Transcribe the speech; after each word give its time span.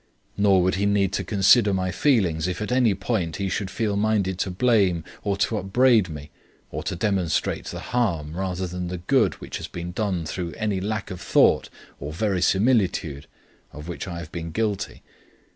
Nor 0.35 0.63
would 0.63 0.73
he 0.81 0.87
need 0.87 1.13
to 1.13 1.23
consider 1.23 1.75
my 1.75 1.91
feelings 1.91 2.47
if 2.47 2.59
at 2.59 2.71
any 2.71 2.95
point 2.95 3.35
he 3.35 3.49
should 3.49 3.69
feel 3.69 3.95
minded 3.95 4.39
to 4.39 4.49
blame 4.49 5.03
or 5.23 5.37
to 5.37 5.57
upbraid 5.57 6.09
me, 6.09 6.31
or 6.71 6.81
to 6.81 6.95
demonstrate 6.95 7.65
the 7.65 7.79
harm 7.81 8.35
rather 8.35 8.65
than 8.65 8.87
the 8.87 8.97
good 8.97 9.35
which 9.35 9.57
has 9.57 9.67
been 9.67 9.91
done 9.91 10.25
through 10.25 10.53
any 10.57 10.81
lack 10.81 11.11
of 11.11 11.21
thought 11.21 11.69
or 11.99 12.11
verisimilitude 12.11 13.27
of 13.71 13.87
which 13.87 14.07
I 14.07 14.17
have 14.17 14.31
been 14.31 14.49
guilty. 14.49 15.03